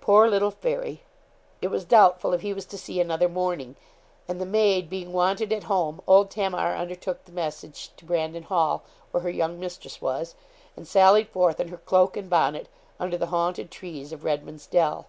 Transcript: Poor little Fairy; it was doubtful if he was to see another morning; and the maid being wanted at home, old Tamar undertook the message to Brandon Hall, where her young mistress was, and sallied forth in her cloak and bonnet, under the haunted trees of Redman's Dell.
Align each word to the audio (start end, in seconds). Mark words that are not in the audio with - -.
Poor 0.00 0.28
little 0.28 0.52
Fairy; 0.52 1.02
it 1.60 1.66
was 1.66 1.84
doubtful 1.84 2.32
if 2.32 2.42
he 2.42 2.54
was 2.54 2.64
to 2.64 2.78
see 2.78 3.00
another 3.00 3.28
morning; 3.28 3.74
and 4.28 4.40
the 4.40 4.46
maid 4.46 4.88
being 4.88 5.12
wanted 5.12 5.52
at 5.52 5.64
home, 5.64 6.00
old 6.06 6.30
Tamar 6.30 6.76
undertook 6.76 7.24
the 7.24 7.32
message 7.32 7.90
to 7.96 8.04
Brandon 8.04 8.44
Hall, 8.44 8.84
where 9.10 9.24
her 9.24 9.30
young 9.30 9.58
mistress 9.58 10.00
was, 10.00 10.36
and 10.76 10.86
sallied 10.86 11.28
forth 11.28 11.58
in 11.58 11.66
her 11.66 11.78
cloak 11.78 12.16
and 12.16 12.30
bonnet, 12.30 12.68
under 13.00 13.18
the 13.18 13.26
haunted 13.34 13.72
trees 13.72 14.12
of 14.12 14.22
Redman's 14.22 14.68
Dell. 14.68 15.08